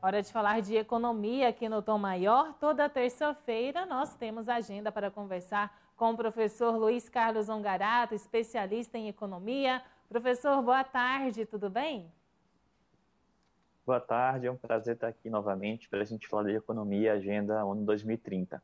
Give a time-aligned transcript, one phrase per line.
[0.00, 2.54] Hora de falar de economia aqui no Tom Maior.
[2.60, 9.08] Toda terça-feira nós temos agenda para conversar com o professor Luiz Carlos Ongarato, especialista em
[9.08, 9.82] economia.
[10.08, 12.12] Professor, boa tarde, tudo bem?
[13.84, 17.54] Boa tarde, é um prazer estar aqui novamente para a gente falar de economia Agenda
[17.54, 18.62] ano 2030.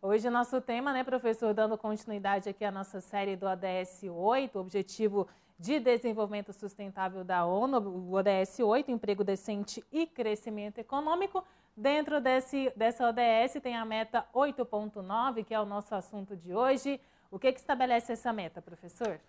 [0.00, 4.56] Hoje o nosso tema, né, professor, dando continuidade aqui à nossa série do ODS 8,
[4.60, 5.26] Objetivo
[5.62, 11.44] de Desenvolvimento Sustentável da ONU, o ODS 8, Emprego Decente e Crescimento Econômico.
[11.76, 17.00] Dentro desse, dessa ODS tem a meta 8.9, que é o nosso assunto de hoje.
[17.30, 19.20] O que, que estabelece essa meta, professor?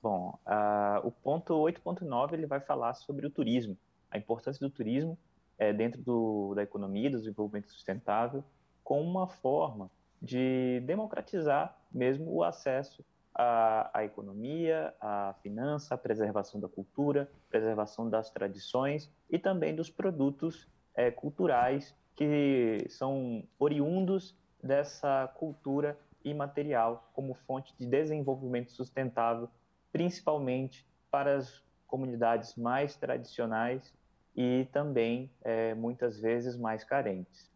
[0.00, 3.76] Bom, uh, o ponto 8.9 ele vai falar sobre o turismo,
[4.08, 5.18] a importância do turismo
[5.58, 8.44] é, dentro do, da economia, do desenvolvimento sustentável,
[8.84, 9.90] como uma forma
[10.22, 13.04] de democratizar mesmo o acesso
[13.36, 19.90] à, à economia, à finança, à preservação da cultura, preservação das tradições e também dos
[19.90, 29.48] produtos é, culturais que são oriundos dessa cultura imaterial como fonte de desenvolvimento sustentável,
[29.92, 33.94] principalmente para as comunidades mais tradicionais
[34.34, 37.50] e também é, muitas vezes mais carentes.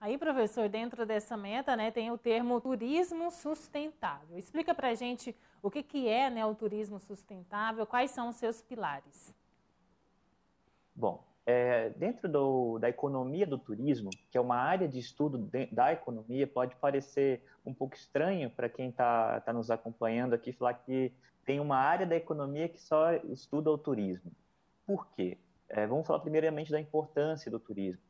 [0.00, 4.38] Aí, professor, dentro dessa meta, né, tem o termo turismo sustentável.
[4.38, 8.36] Explica para a gente o que, que é né, o turismo sustentável, quais são os
[8.36, 9.34] seus pilares.
[10.94, 15.66] Bom, é, dentro do, da economia do turismo, que é uma área de estudo de,
[15.66, 20.74] da economia, pode parecer um pouco estranho para quem está tá nos acompanhando aqui falar
[20.74, 21.12] que
[21.44, 24.30] tem uma área da economia que só estuda o turismo.
[24.86, 25.38] Por quê?
[25.68, 28.02] É, vamos falar primeiramente da importância do turismo.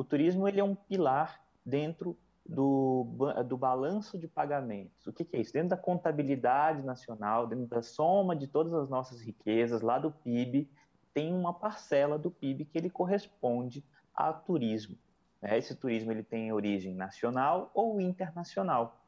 [0.00, 3.06] O turismo ele é um pilar dentro do,
[3.46, 5.06] do balanço de pagamentos.
[5.06, 5.52] O que, que é isso?
[5.52, 10.70] Dentro da contabilidade nacional, dentro da soma de todas as nossas riquezas, lá do PIB,
[11.12, 13.84] tem uma parcela do PIB que ele corresponde
[14.14, 14.96] a turismo.
[15.38, 15.58] Né?
[15.58, 19.04] Esse turismo ele tem origem nacional ou internacional.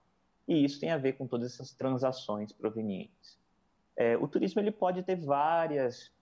[0.46, 3.38] E isso tem a ver com todas essas transações provenientes.
[3.96, 6.12] É, o turismo ele pode ter várias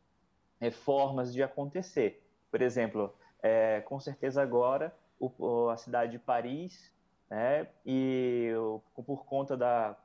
[0.61, 2.25] é, formas de acontecer.
[2.53, 3.12] Por exemplo,
[3.43, 6.93] é, com certeza agora o, a cidade de Paris,
[7.28, 8.51] né, e
[8.95, 9.97] por conta da,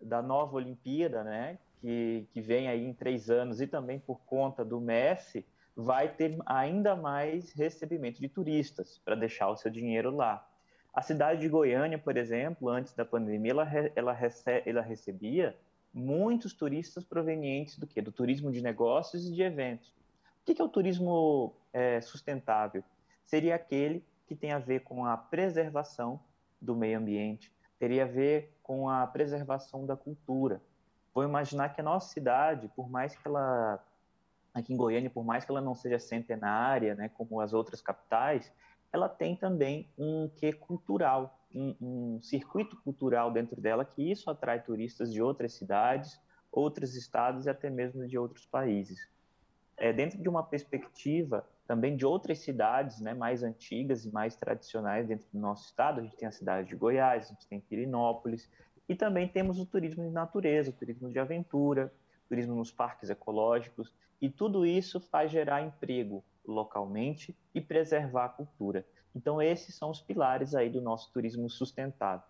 [0.00, 4.64] da nova Olimpíada, né, que, que vem aí em três anos, e também por conta
[4.64, 5.44] do Messi,
[5.76, 10.48] vai ter ainda mais recebimento de turistas para deixar o seu dinheiro lá.
[10.92, 15.54] A cidade de Goiânia, por exemplo, antes da pandemia, ela, ela, rece, ela recebia
[15.92, 18.00] muitos turistas provenientes do que?
[18.00, 19.94] Do turismo de negócios e de eventos.
[20.48, 22.84] O que é o turismo é, sustentável?
[23.24, 26.20] Seria aquele que tem a ver com a preservação
[26.60, 30.62] do meio ambiente, teria a ver com a preservação da cultura,
[31.16, 33.82] Vou imaginar que a nossa cidade, por mais que ela,
[34.52, 38.52] aqui em Goiânia, por mais que ela não seja centenária, né, como as outras capitais,
[38.92, 44.62] ela tem também um quê cultural, um, um circuito cultural dentro dela, que isso atrai
[44.62, 46.20] turistas de outras cidades,
[46.52, 49.08] outros estados e até mesmo de outros países.
[49.76, 55.06] É, dentro de uma perspectiva também de outras cidades né, mais antigas e mais tradicionais
[55.06, 58.48] dentro do nosso estado, a gente tem a cidade de Goiás, a gente tem Pirinópolis,
[58.88, 61.92] e também temos o turismo de natureza, o turismo de aventura,
[62.28, 68.86] turismo nos parques ecológicos, e tudo isso faz gerar emprego localmente e preservar a cultura.
[69.14, 72.24] Então, esses são os pilares aí do nosso turismo sustentável.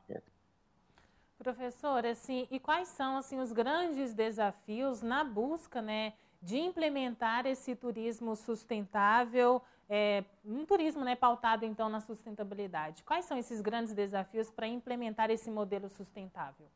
[1.39, 6.15] Professor, assim, e quais são assim os grandes desafios na busca, né,
[6.47, 13.03] de implementar esse turismo sustentável, é, um turismo né, pautado então na sustentabilidade.
[13.03, 16.69] Quais são esses grandes desafios para implementar esse modelo sustentável?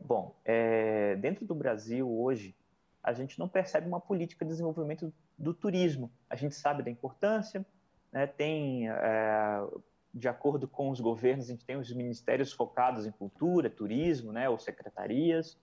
[0.00, 2.54] Bom, é, dentro do Brasil hoje,
[3.02, 6.08] a gente não percebe uma política de desenvolvimento do turismo.
[6.30, 7.66] A gente sabe da importância,
[8.12, 9.66] né, tem, é,
[10.14, 14.48] de acordo com os governos, a gente tem os ministérios focados em cultura, turismo, né,
[14.48, 15.58] ou secretarias,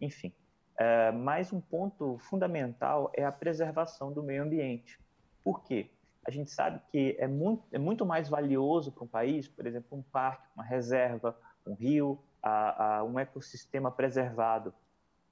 [0.00, 0.32] enfim.
[0.78, 4.98] É, mas um ponto fundamental é a preservação do meio ambiente.
[5.42, 5.90] Por quê?
[6.24, 9.98] A gente sabe que é muito, é muito mais valioso para um país, por exemplo,
[9.98, 11.36] um parque, uma reserva,
[11.66, 14.72] um rio, a, a um ecossistema preservado.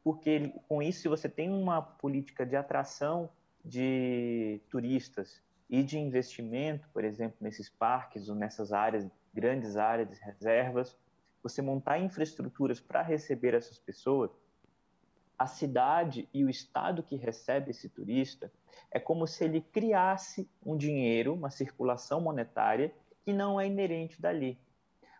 [0.02, 3.28] Porque com isso, você tem uma política de atração
[3.64, 10.16] de turistas e de investimento, por exemplo, nesses parques ou nessas áreas, grandes áreas de
[10.20, 10.96] reservas,
[11.42, 14.30] você montar infraestruturas para receber essas pessoas,
[15.38, 18.50] a cidade e o estado que recebe esse turista
[18.90, 22.92] é como se ele criasse um dinheiro, uma circulação monetária
[23.24, 24.58] que não é inerente dali.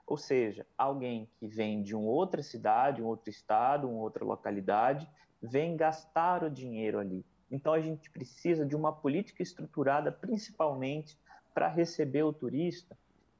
[0.07, 5.09] Ou seja, alguém que vem de uma outra cidade, um outro estado, uma outra localidade,
[5.43, 7.25] vem gastar o dinheiro ali.
[7.51, 11.19] Então a gente precisa de uma política estruturada, principalmente
[11.53, 12.97] para receber o turista,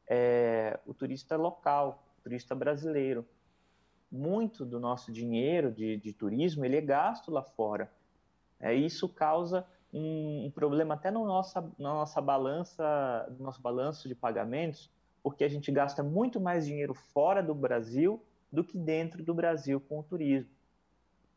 [0.09, 3.27] é, o turista local, o turista brasileiro.
[4.11, 7.91] Muito do nosso dinheiro de, de turismo ele é gasto lá fora.
[8.61, 14.09] É, isso causa um, um problema até no nossa, na nossa balança, no nosso balanço
[14.09, 14.91] de pagamentos,
[15.23, 19.81] porque a gente gasta muito mais dinheiro fora do Brasil do que dentro do Brasil
[19.81, 20.51] com o turismo.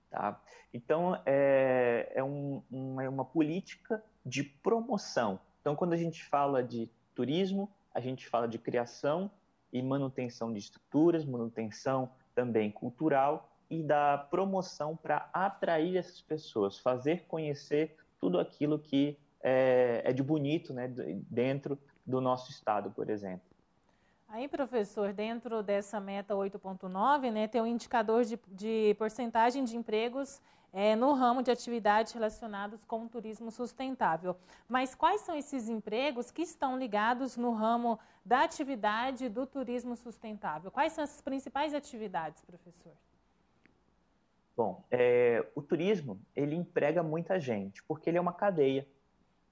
[0.10, 0.42] Tá?
[0.74, 5.40] Então, é, é, um, um, é uma política de promoção.
[5.62, 9.30] Então, quando a gente fala de turismo, a gente fala de criação
[9.72, 17.26] e manutenção de estruturas, manutenção também cultural e da promoção para atrair essas pessoas, fazer
[17.28, 20.88] conhecer tudo aquilo que é, é de bonito né,
[21.30, 23.42] dentro do nosso estado, por exemplo.
[24.30, 30.42] Aí, professor, dentro dessa meta 8.9, né, tem um indicador de, de porcentagem de empregos
[30.72, 34.36] é, no ramo de atividades relacionados com o turismo sustentável.
[34.68, 40.72] Mas quais são esses empregos que estão ligados no ramo da atividade do turismo sustentável?
[40.72, 42.94] Quais são essas principais atividades, professor?
[44.56, 48.88] Bom, é, o turismo ele emprega muita gente porque ele é uma cadeia.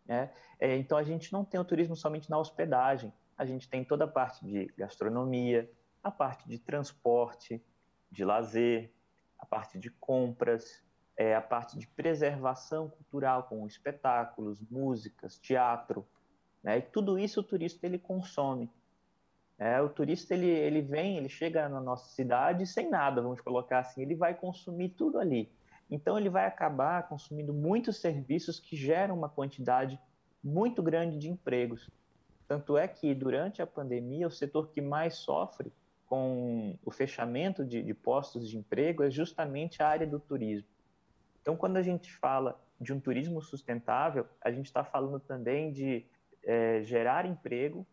[0.05, 0.29] Né?
[0.59, 4.05] É, então a gente não tem o turismo somente na hospedagem a gente tem toda
[4.05, 5.69] a parte de gastronomia,
[6.03, 7.63] a parte de transporte,
[8.09, 8.91] de lazer,
[9.37, 10.83] a parte de compras,
[11.17, 16.07] é, a parte de preservação cultural com espetáculos, músicas, teatro,
[16.63, 16.77] né?
[16.77, 18.69] E tudo isso o turista ele consome.
[19.57, 23.79] É, o turista ele, ele vem, ele chega na nossa cidade sem nada, vamos colocar
[23.79, 25.51] assim, ele vai consumir tudo ali.
[25.89, 29.99] Então ele vai acabar consumindo muitos serviços que geram uma quantidade
[30.43, 31.89] muito grande de empregos.
[32.47, 35.73] Tanto é que, durante a pandemia, o setor que mais sofre
[36.05, 40.67] com o fechamento de, de postos de emprego é justamente a área do turismo.
[41.47, 46.05] Então, quando a gente fala de um turismo sustentável, a gente está falando também de
[46.43, 47.87] é, gerar emprego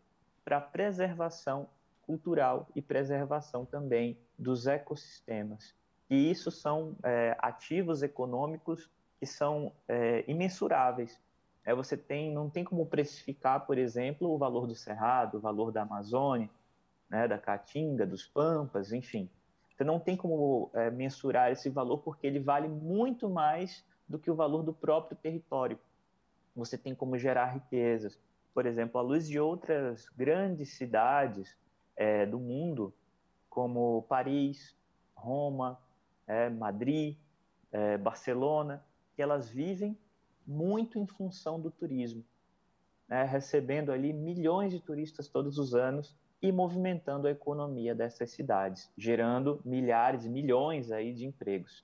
[0.45, 1.69] para preservação
[2.03, 5.73] cultural e preservação também dos ecossistemas.
[6.11, 8.91] E isso são é, ativos econômicos
[9.21, 11.17] que são é, imensuráveis
[11.65, 15.73] é, você tem, não tem como precificar, por exemplo, o valor do Cerrado, o valor
[15.73, 16.51] da Amazônia,
[17.09, 19.31] né, da Caatinga, dos Pampas, enfim.
[19.75, 24.31] Você não tem como é, mensurar esse valor porque ele vale muito mais do que
[24.31, 25.79] o valor do próprio território.
[26.55, 28.19] Você tem como gerar riquezas.
[28.53, 31.57] Por exemplo, à luz de outras grandes cidades
[31.97, 32.95] é, do mundo,
[33.51, 34.77] como Paris,
[35.15, 35.81] Roma,
[36.27, 37.17] é, Madrid,
[37.73, 38.85] é, Barcelona,
[39.17, 39.99] que elas vivem
[40.47, 42.25] muito em função do turismo,
[43.09, 48.93] né, recebendo ali milhões de turistas todos os anos e movimentando a economia dessas cidades,
[48.99, 51.83] gerando milhares, milhões aí de empregos.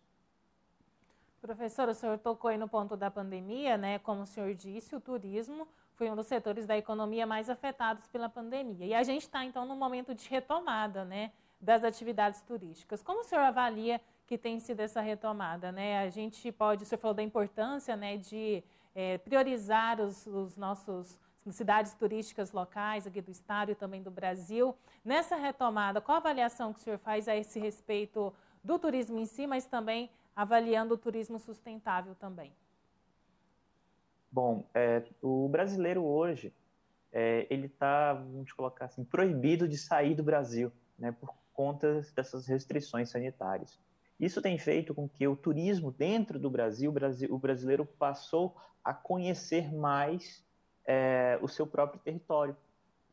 [1.41, 3.99] Professor, o senhor tocou aí no ponto da pandemia, né?
[4.01, 8.29] Como o senhor disse, o turismo foi um dos setores da economia mais afetados pela
[8.29, 8.85] pandemia.
[8.85, 11.33] E a gente está, então, num momento de retomada, né?
[11.59, 13.03] Das atividades turísticas.
[13.03, 16.01] Como o senhor avalia que tem sido essa retomada, né?
[16.01, 18.63] A gente pode, o senhor falou da importância, né, de
[18.95, 21.19] é, priorizar os, os nossos
[21.49, 24.77] cidades turísticas locais aqui do estado e também do Brasil.
[25.05, 28.33] Nessa retomada, qual a avaliação que o senhor faz a esse respeito
[28.63, 32.53] do turismo em si, mas também avaliando o turismo sustentável também?
[34.31, 36.55] Bom, é, o brasileiro hoje,
[37.13, 42.47] é, ele está, vamos colocar assim, proibido de sair do Brasil, né, por conta dessas
[42.47, 43.79] restrições sanitárias.
[44.19, 46.95] Isso tem feito com que o turismo dentro do Brasil,
[47.31, 50.45] o brasileiro passou a conhecer mais
[50.91, 52.57] é, o seu próprio território.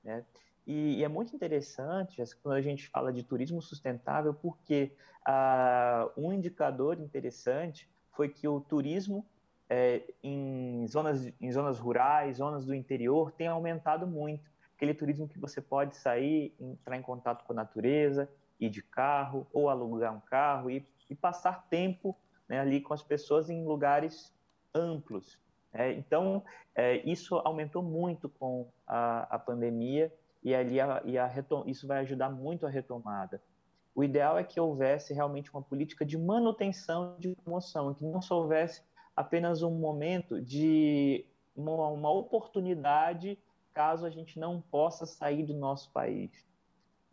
[0.03, 0.25] Né?
[0.65, 4.91] E, e, é muito interessante quando a gente fala de turismo sustentável, porque
[5.23, 9.23] ah, um indicador interessante foi que o turismo
[9.69, 14.49] é, em, zonas, em zonas rurais, zonas do interior, tem aumentado muito.
[14.75, 18.27] Aquele turismo que você pode sair, entrar em contato com a natureza,
[18.59, 22.17] ir de carro, ou alugar um carro, ir e passar tempo
[22.49, 24.33] né, ali com as pessoas em lugares
[24.73, 25.39] amplos.
[25.77, 26.43] É, então,
[26.75, 31.31] é, isso aumentou muito com a, a pandemia e, ali a, e a
[31.65, 33.41] isso vai ajudar muito a retomada.
[33.93, 38.39] O ideal é que houvesse realmente uma política de manutenção de promoção, que não só
[38.39, 38.83] houvesse
[39.15, 43.39] apenas um momento de uma, uma oportunidade
[43.73, 46.47] caso a gente não possa sair do nosso país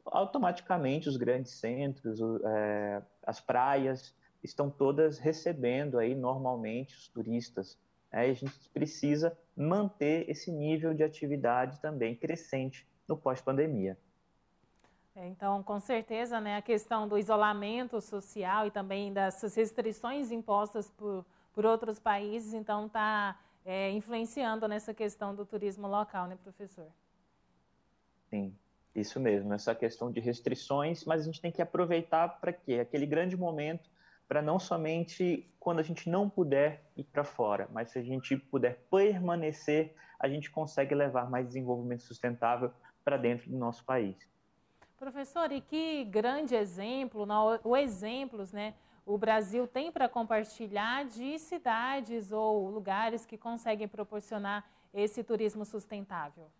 [0.06, 7.78] automaticamente os grandes centros, é, as praias estão todas recebendo aí normalmente os turistas.
[8.14, 8.28] Né?
[8.28, 13.98] E a gente precisa manter esse nível de atividade também crescente no pós-pandemia.
[15.16, 20.90] É, então, com certeza, né, a questão do isolamento social e também das restrições impostas
[20.90, 26.88] por, por outros países, então está é, influenciando nessa questão do turismo local, né, professor?
[28.28, 28.52] Sim,
[28.92, 32.80] isso mesmo, essa questão de restrições, mas a gente tem que aproveitar para quê?
[32.80, 33.88] Aquele grande momento
[34.28, 38.36] para não somente quando a gente não puder ir para fora, mas se a gente
[38.36, 42.72] puder permanecer, a gente consegue levar mais desenvolvimento sustentável
[43.04, 44.16] para dentro do nosso país.
[44.96, 47.26] Professor, e que grande exemplo,
[47.62, 54.64] ou exemplos, né, o Brasil tem para compartilhar de cidades ou lugares que conseguem proporcionar
[54.94, 56.50] esse turismo sustentável?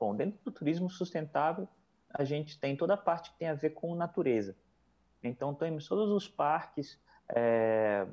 [0.00, 1.68] Bom, dentro do turismo sustentável,
[2.08, 4.56] a gente tem toda a parte que tem a ver com natureza.
[5.22, 7.00] Então, temos todos os parques
[7.34, 8.06] é,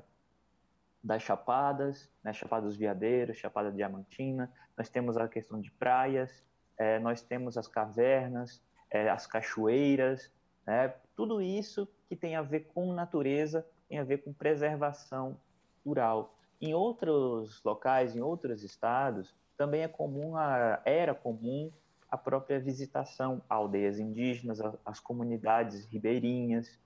[1.03, 6.43] das Chapadas, né, Chapada dos Veadeiros, Chapada Diamantina, nós temos a questão de praias,
[6.77, 10.31] é, nós temos as cavernas, é, as cachoeiras,
[10.65, 15.39] né, tudo isso que tem a ver com natureza, tem a ver com preservação
[15.85, 16.35] rural.
[16.59, 21.71] Em outros locais, em outros estados, também é comum, a, era comum
[22.09, 26.79] a própria visitação a aldeias indígenas, as comunidades ribeirinhas,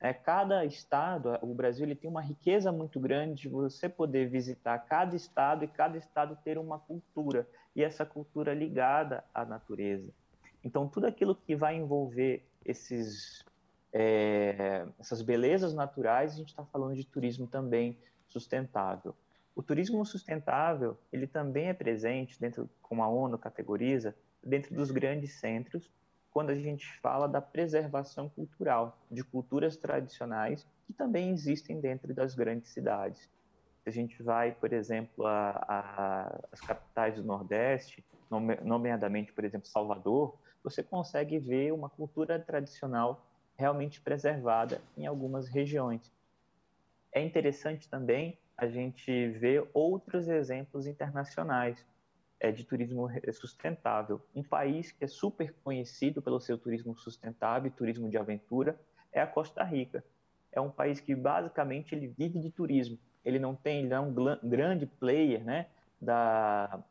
[0.00, 4.78] é, cada estado, o Brasil ele tem uma riqueza muito grande de você poder visitar
[4.78, 10.10] cada estado e cada estado ter uma cultura e essa cultura ligada à natureza.
[10.64, 13.44] Então tudo aquilo que vai envolver esses
[13.92, 19.14] é, essas belezas naturais, a gente está falando de turismo também sustentável.
[19.54, 25.34] O turismo sustentável ele também é presente dentro, como a ONU categoriza, dentro dos grandes
[25.34, 25.90] centros
[26.30, 32.34] quando a gente fala da preservação cultural de culturas tradicionais que também existem dentro das
[32.34, 33.28] grandes cidades.
[33.82, 38.04] Se a gente vai, por exemplo, às capitais do Nordeste,
[38.62, 46.12] nomeadamente, por exemplo, Salvador, você consegue ver uma cultura tradicional realmente preservada em algumas regiões.
[47.12, 51.84] É interessante também a gente ver outros exemplos internacionais
[52.40, 54.20] é, de turismo sustentável.
[54.34, 58.80] Um país que é super conhecido pelo seu turismo sustentável e turismo de aventura
[59.12, 60.02] é a Costa Rica.
[60.50, 62.98] É um país que basicamente ele vive de turismo.
[63.24, 65.66] Ele não tem, ele é um grande player, né,
[66.00, 66.82] da,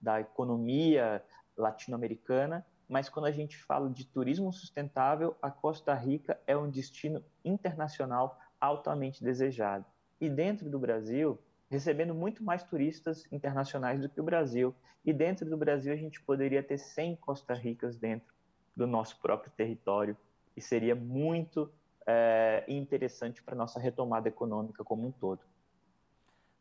[0.00, 1.24] da economia
[1.56, 7.24] latino-americana, mas quando a gente fala de turismo sustentável, a Costa Rica é um destino
[7.44, 9.84] internacional altamente desejado.
[10.20, 11.38] E dentro do Brasil,
[11.70, 14.74] recebendo muito mais turistas internacionais do que o Brasil.
[15.04, 18.34] E dentro do Brasil a gente poderia ter 100 Costa Ricas dentro
[18.76, 20.16] do nosso próprio território
[20.56, 21.70] e seria muito
[22.06, 25.40] é, interessante para a nossa retomada econômica como um todo.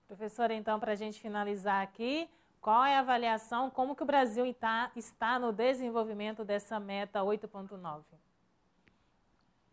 [0.07, 2.29] Professora, então, para a gente finalizar aqui,
[2.61, 8.03] qual é a avaliação, como que o Brasil está, está no desenvolvimento dessa meta 8.9?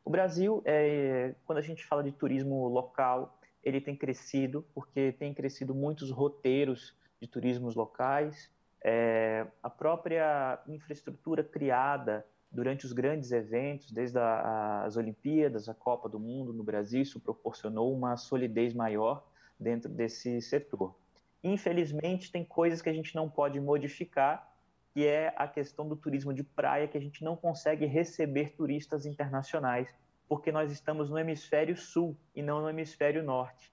[0.05, 5.33] O Brasil, é, quando a gente fala de turismo local, ele tem crescido, porque tem
[5.33, 8.50] crescido muitos roteiros de turismos locais,
[8.83, 16.09] é, a própria infraestrutura criada durante os grandes eventos, desde a, as Olimpíadas, a Copa
[16.09, 19.26] do Mundo no Brasil, isso proporcionou uma solidez maior
[19.59, 20.94] dentro desse setor.
[21.42, 24.52] Infelizmente, tem coisas que a gente não pode modificar,
[24.92, 29.04] que é a questão do turismo de praia, que a gente não consegue receber turistas
[29.04, 29.88] internacionais
[30.28, 33.73] porque nós estamos no hemisfério sul e não no hemisfério norte.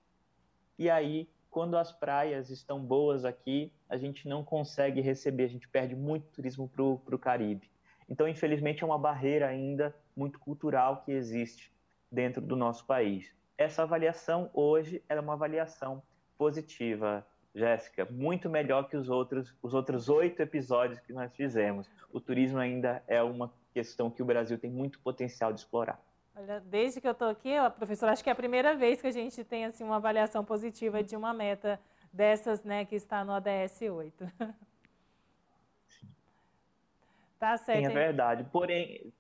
[0.78, 5.68] E aí, quando as praias estão boas aqui, a gente não consegue receber, a gente
[5.68, 7.70] perde muito turismo para o Caribe.
[8.10, 11.72] Então, infelizmente, é uma barreira ainda muito cultural que existe
[12.12, 13.34] dentro do nosso país.
[13.58, 16.02] Essa avaliação hoje é uma avaliação
[16.38, 21.90] positiva, Jéssica, muito melhor que os outros os outros oito episódios que nós fizemos.
[22.12, 26.02] O turismo ainda é uma questão que o Brasil tem muito potencial de explorar.
[26.36, 29.12] Olha, desde que eu estou aqui, professora, acho que é a primeira vez que a
[29.12, 31.80] gente tem assim, uma avaliação positiva de uma meta
[32.12, 34.32] dessas né, que está no ODS 8.
[37.42, 37.80] Tá certo.
[37.80, 38.44] Sim, é verdade.
[38.52, 39.12] Porém,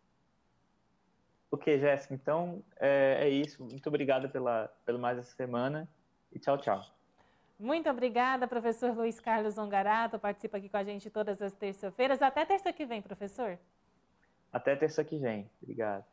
[1.50, 3.63] ok, Jéssica, então é, é, isso.
[3.63, 5.89] Muito obrigado pela, pelo mais essa semana
[6.32, 6.86] e tchau, tchau.
[7.58, 12.22] Muito obrigada, professor Luiz Carlos Ongarato, participa aqui com a gente todas as terças-feiras.
[12.22, 13.58] Até terça que vem, professor.
[14.53, 15.50] Até terça que vem.
[15.60, 16.06] Obrigado.